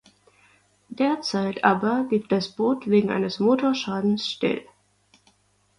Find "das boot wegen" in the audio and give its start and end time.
2.31-3.11